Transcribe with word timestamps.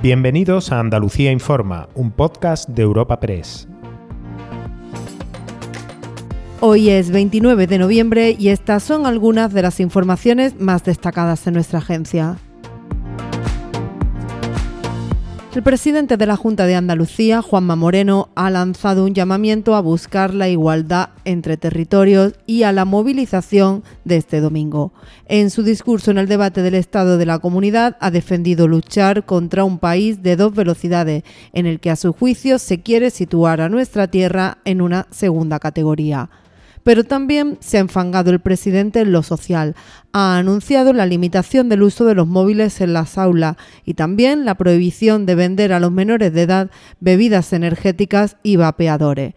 Bienvenidos 0.00 0.70
a 0.70 0.78
Andalucía 0.78 1.32
Informa, 1.32 1.88
un 1.96 2.12
podcast 2.12 2.68
de 2.68 2.82
Europa 2.82 3.18
Press. 3.18 3.66
Hoy 6.60 6.90
es 6.90 7.10
29 7.10 7.66
de 7.66 7.78
noviembre 7.78 8.36
y 8.38 8.50
estas 8.50 8.84
son 8.84 9.06
algunas 9.06 9.52
de 9.52 9.62
las 9.62 9.80
informaciones 9.80 10.60
más 10.60 10.84
destacadas 10.84 11.44
en 11.48 11.54
nuestra 11.54 11.80
agencia. 11.80 12.36
El 15.58 15.64
presidente 15.64 16.16
de 16.16 16.26
la 16.26 16.36
Junta 16.36 16.66
de 16.66 16.76
Andalucía, 16.76 17.42
Juanma 17.42 17.74
Moreno, 17.74 18.28
ha 18.36 18.48
lanzado 18.48 19.04
un 19.04 19.12
llamamiento 19.12 19.74
a 19.74 19.80
buscar 19.80 20.32
la 20.32 20.48
igualdad 20.48 21.08
entre 21.24 21.56
territorios 21.56 22.34
y 22.46 22.62
a 22.62 22.70
la 22.70 22.84
movilización 22.84 23.82
de 24.04 24.18
este 24.18 24.40
domingo. 24.40 24.92
En 25.26 25.50
su 25.50 25.64
discurso 25.64 26.12
en 26.12 26.18
el 26.18 26.28
debate 26.28 26.62
del 26.62 26.76
Estado 26.76 27.18
de 27.18 27.26
la 27.26 27.40
Comunidad 27.40 27.96
ha 27.98 28.12
defendido 28.12 28.68
luchar 28.68 29.24
contra 29.24 29.64
un 29.64 29.80
país 29.80 30.22
de 30.22 30.36
dos 30.36 30.54
velocidades, 30.54 31.24
en 31.52 31.66
el 31.66 31.80
que 31.80 31.90
a 31.90 31.96
su 31.96 32.12
juicio 32.12 32.60
se 32.60 32.80
quiere 32.80 33.10
situar 33.10 33.60
a 33.60 33.68
nuestra 33.68 34.06
tierra 34.06 34.58
en 34.64 34.80
una 34.80 35.08
segunda 35.10 35.58
categoría. 35.58 36.30
Pero 36.88 37.04
también 37.04 37.58
se 37.60 37.76
ha 37.76 37.80
enfangado 37.80 38.30
el 38.30 38.40
presidente 38.40 39.00
en 39.00 39.12
lo 39.12 39.22
social. 39.22 39.74
Ha 40.14 40.38
anunciado 40.38 40.94
la 40.94 41.04
limitación 41.04 41.68
del 41.68 41.82
uso 41.82 42.06
de 42.06 42.14
los 42.14 42.26
móviles 42.26 42.80
en 42.80 42.94
las 42.94 43.18
aulas 43.18 43.56
y 43.84 43.92
también 43.92 44.46
la 44.46 44.54
prohibición 44.54 45.26
de 45.26 45.34
vender 45.34 45.74
a 45.74 45.80
los 45.80 45.92
menores 45.92 46.32
de 46.32 46.40
edad 46.40 46.70
bebidas 46.98 47.52
energéticas 47.52 48.38
y 48.42 48.56
vapeadores. 48.56 49.34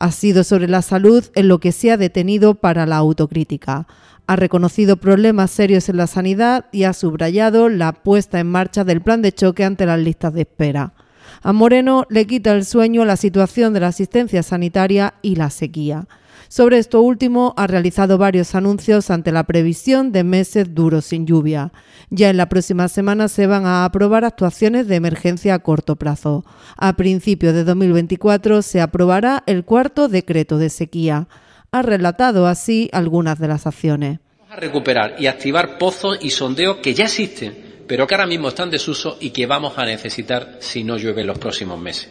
Ha 0.00 0.10
sido 0.10 0.42
sobre 0.42 0.68
la 0.68 0.80
salud 0.80 1.22
en 1.34 1.48
lo 1.48 1.60
que 1.60 1.72
se 1.72 1.92
ha 1.92 1.98
detenido 1.98 2.54
para 2.54 2.86
la 2.86 2.96
autocrítica. 2.96 3.86
Ha 4.26 4.36
reconocido 4.36 4.96
problemas 4.96 5.50
serios 5.50 5.90
en 5.90 5.98
la 5.98 6.06
sanidad 6.06 6.64
y 6.72 6.84
ha 6.84 6.94
subrayado 6.94 7.68
la 7.68 7.92
puesta 7.92 8.40
en 8.40 8.46
marcha 8.46 8.84
del 8.84 9.02
plan 9.02 9.20
de 9.20 9.32
choque 9.32 9.64
ante 9.64 9.84
las 9.84 10.00
listas 10.00 10.32
de 10.32 10.40
espera. 10.40 10.94
A 11.42 11.52
Moreno 11.52 12.06
le 12.08 12.26
quita 12.26 12.52
el 12.52 12.64
sueño 12.64 13.04
la 13.04 13.16
situación 13.16 13.72
de 13.72 13.80
la 13.80 13.88
asistencia 13.88 14.42
sanitaria 14.42 15.14
y 15.22 15.36
la 15.36 15.50
sequía. 15.50 16.06
Sobre 16.48 16.78
esto 16.78 17.00
último, 17.02 17.54
ha 17.56 17.66
realizado 17.66 18.18
varios 18.18 18.54
anuncios 18.54 19.10
ante 19.10 19.32
la 19.32 19.44
previsión 19.44 20.12
de 20.12 20.22
meses 20.22 20.74
duros 20.74 21.04
sin 21.06 21.26
lluvia. 21.26 21.72
Ya 22.10 22.30
en 22.30 22.36
la 22.36 22.48
próxima 22.48 22.88
semana 22.88 23.28
se 23.28 23.46
van 23.46 23.66
a 23.66 23.84
aprobar 23.84 24.24
actuaciones 24.24 24.86
de 24.86 24.94
emergencia 24.94 25.54
a 25.54 25.58
corto 25.58 25.96
plazo. 25.96 26.44
A 26.76 26.94
principios 26.96 27.54
de 27.54 27.64
2024 27.64 28.62
se 28.62 28.80
aprobará 28.80 29.42
el 29.46 29.64
cuarto 29.64 30.08
decreto 30.08 30.58
de 30.58 30.70
sequía. 30.70 31.26
Ha 31.72 31.82
relatado 31.82 32.46
así 32.46 32.88
algunas 32.92 33.40
de 33.40 33.48
las 33.48 33.66
acciones. 33.66 34.20
Vamos 34.38 34.56
a 34.56 34.60
recuperar 34.60 35.16
y 35.18 35.26
activar 35.26 35.78
pozos 35.78 36.18
y 36.22 36.30
sondeos 36.30 36.76
que 36.76 36.94
ya 36.94 37.04
existen, 37.04 37.65
pero 37.86 38.06
que 38.06 38.14
ahora 38.14 38.26
mismo 38.26 38.48
están 38.48 38.66
en 38.66 38.72
desuso 38.72 39.18
y 39.20 39.30
que 39.30 39.46
vamos 39.46 39.78
a 39.78 39.84
necesitar 39.84 40.58
si 40.60 40.84
no 40.84 40.96
llueve 40.96 41.20
en 41.22 41.28
los 41.28 41.38
próximos 41.38 41.78
meses. 41.78 42.10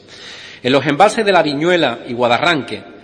En 0.63 0.71
los 0.71 0.85
embalses 0.85 1.25
de 1.25 1.31
la 1.31 1.43
Viñuela 1.43 1.99
y 2.07 2.13
Guadarranque 2.13 2.95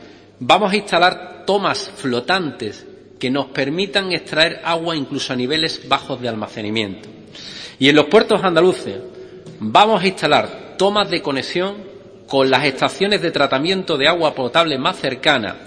Vamos 0.43 0.73
a 0.73 0.75
instalar 0.75 1.43
tomas 1.45 1.91
flotantes 1.97 2.87
que 3.19 3.29
nos 3.29 3.45
permitan 3.49 4.11
extraer 4.11 4.59
agua 4.63 4.95
incluso 4.95 5.31
a 5.31 5.35
niveles 5.35 5.87
bajos 5.87 6.19
de 6.19 6.29
almacenamiento. 6.29 7.09
Y 7.77 7.89
en 7.89 7.95
los 7.95 8.05
puertos 8.05 8.43
andaluces 8.43 8.95
vamos 9.59 10.01
a 10.01 10.07
instalar 10.07 10.73
tomas 10.79 11.11
de 11.11 11.21
conexión 11.21 11.75
con 12.27 12.49
las 12.49 12.65
estaciones 12.65 13.21
de 13.21 13.29
tratamiento 13.29 13.99
de 13.99 14.07
agua 14.07 14.33
potable 14.33 14.79
más 14.79 14.97
cercanas 14.97 15.57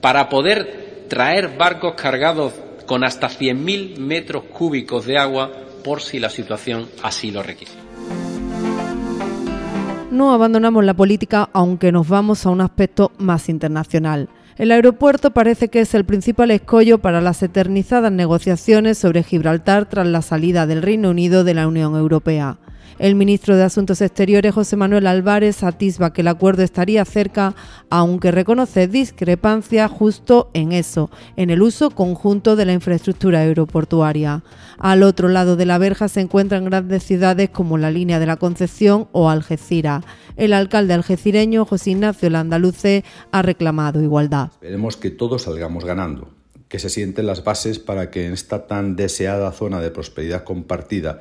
para 0.00 0.30
poder 0.30 1.04
traer 1.10 1.58
barcos 1.58 1.92
cargados 1.92 2.54
con 2.86 3.04
hasta 3.04 3.28
100.000 3.28 3.98
metros 3.98 4.44
cúbicos 4.44 5.04
de 5.04 5.18
agua 5.18 5.52
por 5.82 6.00
si 6.00 6.18
la 6.18 6.30
situación 6.30 6.88
así 7.02 7.30
lo 7.30 7.42
requiere. 7.42 7.72
No 10.10 10.32
abandonamos 10.32 10.84
la 10.84 10.94
política 10.94 11.48
aunque 11.52 11.90
nos 11.90 12.08
vamos 12.08 12.44
a 12.44 12.50
un 12.50 12.60
aspecto 12.60 13.12
más 13.18 13.48
internacional. 13.48 14.28
El 14.58 14.70
aeropuerto 14.70 15.30
parece 15.30 15.68
que 15.68 15.80
es 15.80 15.94
el 15.94 16.04
principal 16.04 16.50
escollo 16.50 16.98
para 16.98 17.22
las 17.22 17.42
eternizadas 17.42 18.12
negociaciones 18.12 18.98
sobre 18.98 19.22
Gibraltar 19.22 19.88
tras 19.88 20.06
la 20.06 20.20
salida 20.20 20.66
del 20.66 20.82
Reino 20.82 21.10
Unido 21.10 21.44
de 21.44 21.54
la 21.54 21.66
Unión 21.66 21.96
Europea. 21.96 22.58
El 22.98 23.14
ministro 23.14 23.56
de 23.56 23.64
Asuntos 23.64 24.00
Exteriores, 24.00 24.54
José 24.54 24.76
Manuel 24.76 25.06
Álvarez, 25.06 25.62
atisba 25.62 26.12
que 26.12 26.20
el 26.20 26.28
acuerdo 26.28 26.62
estaría 26.62 27.04
cerca, 27.04 27.54
aunque 27.90 28.30
reconoce 28.30 28.88
discrepancia 28.88 29.88
justo 29.88 30.50
en 30.54 30.72
eso, 30.72 31.10
en 31.36 31.50
el 31.50 31.62
uso 31.62 31.90
conjunto 31.90 32.56
de 32.56 32.66
la 32.66 32.72
infraestructura 32.72 33.40
aeroportuaria. 33.40 34.44
Al 34.78 35.02
otro 35.02 35.28
lado 35.28 35.56
de 35.56 35.66
la 35.66 35.78
verja 35.78 36.08
se 36.08 36.20
encuentran 36.20 36.64
grandes 36.64 37.02
ciudades 37.02 37.50
como 37.50 37.78
la 37.78 37.90
línea 37.90 38.18
de 38.18 38.26
la 38.26 38.36
Concepción 38.36 39.08
o 39.12 39.30
Algeciras. 39.30 40.04
El 40.36 40.52
alcalde 40.52 40.94
algecireño, 40.94 41.64
José 41.64 41.90
Ignacio 41.90 42.30
Landaluce, 42.30 43.04
ha 43.30 43.42
reclamado 43.42 44.02
igualdad. 44.02 44.50
Esperemos 44.52 44.96
que 44.96 45.10
todos 45.10 45.42
salgamos 45.42 45.84
ganando 45.84 46.28
que 46.72 46.78
se 46.78 46.88
sienten 46.88 47.26
las 47.26 47.44
bases 47.44 47.78
para 47.78 48.10
que 48.10 48.24
en 48.24 48.32
esta 48.32 48.66
tan 48.66 48.96
deseada 48.96 49.52
zona 49.52 49.78
de 49.82 49.90
prosperidad 49.90 50.42
compartida 50.42 51.20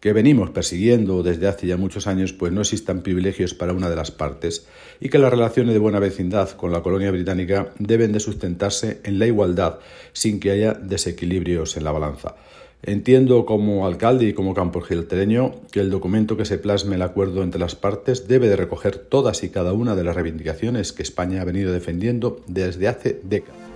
que 0.00 0.12
venimos 0.14 0.50
persiguiendo 0.50 1.22
desde 1.22 1.46
hace 1.46 1.66
ya 1.66 1.76
muchos 1.76 2.06
años, 2.06 2.32
pues 2.32 2.52
no 2.52 2.62
existan 2.62 3.02
privilegios 3.02 3.54
para 3.54 3.74
una 3.74 3.90
de 3.90 3.96
las 3.96 4.10
partes 4.10 4.66
y 4.98 5.10
que 5.10 5.18
las 5.18 5.30
relaciones 5.30 5.74
de 5.74 5.78
buena 5.78 5.98
vecindad 5.98 6.50
con 6.50 6.72
la 6.72 6.82
colonia 6.82 7.10
británica 7.10 7.72
deben 7.78 8.12
de 8.12 8.20
sustentarse 8.20 9.00
en 9.04 9.18
la 9.18 9.26
igualdad 9.26 9.78
sin 10.12 10.40
que 10.40 10.50
haya 10.50 10.72
desequilibrios 10.72 11.76
en 11.76 11.84
la 11.84 11.92
balanza. 11.92 12.34
Entiendo 12.82 13.44
como 13.44 13.86
alcalde 13.86 14.24
y 14.24 14.32
como 14.32 14.54
campo 14.54 14.80
giltereño 14.80 15.56
que 15.70 15.80
el 15.80 15.90
documento 15.90 16.38
que 16.38 16.46
se 16.46 16.56
plasme 16.56 16.96
el 16.96 17.02
acuerdo 17.02 17.42
entre 17.42 17.60
las 17.60 17.74
partes 17.74 18.26
debe 18.26 18.48
de 18.48 18.56
recoger 18.56 18.96
todas 18.96 19.44
y 19.44 19.50
cada 19.50 19.74
una 19.74 19.94
de 19.94 20.04
las 20.04 20.16
reivindicaciones 20.16 20.94
que 20.94 21.02
España 21.02 21.42
ha 21.42 21.44
venido 21.44 21.72
defendiendo 21.72 22.40
desde 22.46 22.88
hace 22.88 23.20
décadas. 23.22 23.69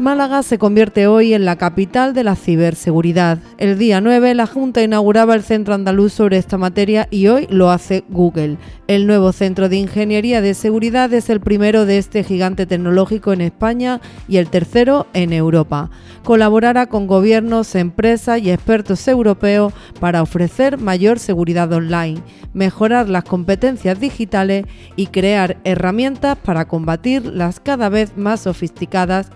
Málaga 0.00 0.42
se 0.42 0.56
convierte 0.56 1.06
hoy 1.06 1.34
en 1.34 1.44
la 1.44 1.56
capital 1.56 2.14
de 2.14 2.24
la 2.24 2.34
ciberseguridad. 2.34 3.38
El 3.58 3.76
día 3.76 4.00
9 4.00 4.34
la 4.34 4.46
Junta 4.46 4.82
inauguraba 4.82 5.34
el 5.34 5.42
Centro 5.42 5.74
Andaluz 5.74 6.14
sobre 6.14 6.38
esta 6.38 6.56
materia 6.56 7.06
y 7.10 7.26
hoy 7.26 7.46
lo 7.50 7.70
hace 7.70 8.02
Google. 8.08 8.56
El 8.86 9.06
nuevo 9.06 9.30
Centro 9.32 9.68
de 9.68 9.76
Ingeniería 9.76 10.40
de 10.40 10.54
Seguridad 10.54 11.12
es 11.12 11.28
el 11.28 11.40
primero 11.40 11.84
de 11.84 11.98
este 11.98 12.24
gigante 12.24 12.64
tecnológico 12.64 13.34
en 13.34 13.42
España 13.42 14.00
y 14.26 14.38
el 14.38 14.48
tercero 14.48 15.06
en 15.12 15.34
Europa. 15.34 15.90
Colaborará 16.24 16.86
con 16.86 17.06
gobiernos, 17.06 17.74
empresas 17.74 18.40
y 18.40 18.50
expertos 18.50 19.06
europeos 19.06 19.74
para 20.00 20.22
ofrecer 20.22 20.78
mayor 20.78 21.18
seguridad 21.18 21.70
online, 21.74 22.22
mejorar 22.54 23.10
las 23.10 23.24
competencias 23.24 24.00
digitales 24.00 24.64
y 24.96 25.08
crear 25.08 25.58
herramientas 25.64 26.38
para 26.38 26.66
combatir 26.66 27.26
las 27.26 27.60
cada 27.60 27.90
vez 27.90 28.16
más 28.16 28.40
sofisticadas 28.40 29.30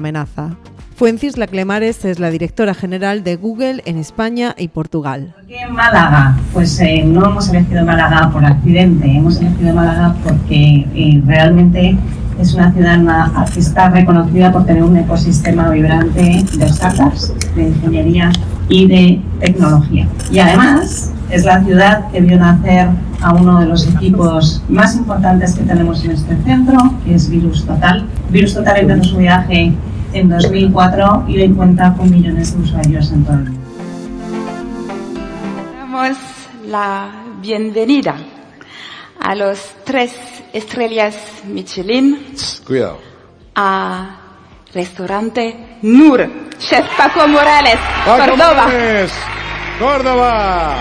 ciberamenaza. 0.00 0.56
Fuencisla 0.96 1.46
Clemares 1.46 2.04
es 2.04 2.18
la 2.18 2.30
directora 2.30 2.74
general 2.74 3.24
de 3.24 3.36
Google 3.36 3.82
en 3.86 3.96
España 3.96 4.54
y 4.58 4.68
Portugal. 4.68 5.32
¿Por 5.34 5.46
qué 5.46 5.66
Málaga? 5.66 6.36
Pues 6.52 6.78
eh, 6.80 7.02
no 7.06 7.24
hemos 7.24 7.48
elegido 7.48 7.84
Málaga 7.86 8.30
por 8.30 8.44
accidente, 8.44 9.10
hemos 9.10 9.40
elegido 9.40 9.74
Málaga 9.74 10.14
porque 10.22 10.86
eh, 10.94 11.22
realmente 11.24 11.96
es 12.38 12.54
una 12.54 12.72
ciudad 12.72 12.98
que 13.52 13.60
está 13.60 13.88
reconocida 13.90 14.52
por 14.52 14.66
tener 14.66 14.82
un 14.82 14.96
ecosistema 14.96 15.70
vibrante 15.70 16.44
de 16.58 16.68
startups, 16.68 17.32
de 17.54 17.68
ingeniería 17.68 18.30
y 18.68 18.86
de 18.86 19.22
tecnología. 19.40 20.06
Y 20.30 20.38
además 20.38 21.12
es 21.30 21.44
la 21.44 21.64
ciudad 21.64 22.10
que 22.10 22.20
vio 22.20 22.38
nacer 22.38 22.88
a 23.22 23.34
uno 23.34 23.60
de 23.60 23.66
los 23.66 23.86
equipos 23.86 24.62
más 24.68 24.96
importantes 24.96 25.54
que 25.54 25.62
tenemos 25.62 26.04
en 26.04 26.12
este 26.12 26.36
centro, 26.44 26.94
que 27.04 27.14
es 27.14 27.28
Virus 27.28 27.64
Total. 27.64 28.06
Virus 28.30 28.54
Total 28.54 28.76
empezó 28.78 29.04
su 29.04 29.16
viaje 29.18 29.72
en 30.12 30.28
2004 30.28 31.24
y 31.28 31.40
hoy 31.40 31.50
cuenta 31.50 31.94
con 31.94 32.10
millones 32.10 32.54
de 32.54 32.62
usuarios 32.62 33.10
en 33.12 33.24
todo 33.24 33.36
el 33.36 33.44
mundo. 33.44 33.60
Damos 35.76 36.16
la 36.66 37.10
bienvenida 37.40 38.16
a 39.20 39.34
los 39.34 39.74
tres 39.84 40.14
estrellas 40.52 41.16
Michelin. 41.44 42.34
Cuidado. 42.66 42.98
A 43.54 44.16
restaurante 44.72 45.78
Nur, 45.82 46.28
Chef 46.58 46.86
Paco 46.96 47.26
Morales, 47.26 47.78
Paco 48.04 48.30
Córdoba. 48.30 48.64
Morales, 48.66 49.12
Córdoba. 49.78 50.76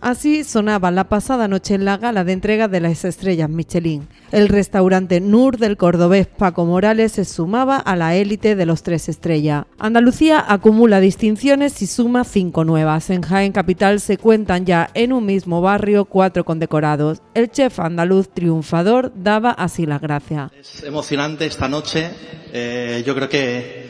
Así 0.00 0.44
sonaba 0.44 0.90
la 0.90 1.08
pasada 1.08 1.48
noche 1.48 1.74
en 1.74 1.84
la 1.84 1.96
gala 1.96 2.24
de 2.24 2.32
entrega 2.32 2.68
de 2.68 2.80
las 2.80 3.04
estrellas 3.04 3.50
Michelin. 3.50 4.08
El 4.30 4.48
restaurante 4.48 5.20
Nur 5.20 5.58
del 5.58 5.76
cordobés 5.76 6.26
Paco 6.26 6.64
Morales 6.64 7.12
se 7.12 7.24
sumaba 7.24 7.76
a 7.76 7.96
la 7.96 8.14
élite 8.14 8.54
de 8.54 8.66
los 8.66 8.82
tres 8.82 9.08
estrellas. 9.08 9.64
Andalucía 9.78 10.44
acumula 10.46 11.00
distinciones 11.00 11.82
y 11.82 11.86
suma 11.86 12.24
cinco 12.24 12.64
nuevas. 12.64 13.10
En 13.10 13.22
Jaén 13.22 13.52
Capital 13.52 14.00
se 14.00 14.18
cuentan 14.18 14.66
ya 14.66 14.88
en 14.94 15.12
un 15.12 15.26
mismo 15.26 15.60
barrio 15.60 16.04
cuatro 16.04 16.44
condecorados. 16.44 17.20
El 17.34 17.50
chef 17.50 17.80
andaluz 17.80 18.28
triunfador 18.28 19.12
daba 19.16 19.50
así 19.50 19.84
las 19.86 20.00
gracias. 20.00 20.52
Es 20.52 20.84
emocionante 20.84 21.46
esta 21.46 21.68
noche. 21.68 22.10
Eh, 22.52 23.02
yo 23.04 23.14
creo 23.14 23.28
que 23.28 23.88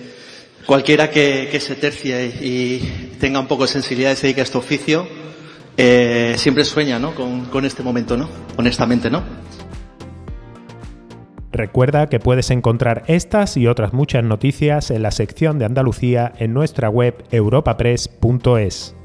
cualquiera 0.68 1.10
que, 1.10 1.58
se 1.60 1.76
tercie 1.76 2.26
y 2.42 3.16
tenga 3.18 3.40
un 3.40 3.46
poco 3.46 3.62
de 3.62 3.68
sensibilidad 3.68 4.12
y 4.12 4.16
se 4.16 4.22
dedique 4.26 4.40
a 4.40 4.44
este 4.44 4.58
oficio, 4.58 5.08
eh, 5.80 6.34
siempre 6.36 6.64
sueña 6.64 6.98
¿no? 6.98 7.14
con, 7.14 7.64
este 7.64 7.84
momento, 7.84 8.16
¿no? 8.16 8.28
Honestamente, 8.56 9.10
¿no? 9.10 9.22
Recuerda 11.52 12.08
que 12.08 12.18
puedes 12.18 12.50
encontrar 12.50 13.04
estas 13.06 13.56
y 13.56 13.68
otras 13.68 13.92
muchas 13.92 14.24
noticias 14.24 14.90
en 14.90 15.02
la 15.02 15.12
sección 15.12 15.58
de 15.58 15.64
Andalucía 15.64 16.32
en 16.38 16.52
nuestra 16.52 16.90
web 16.90 17.24
europapress.es. 17.30 18.97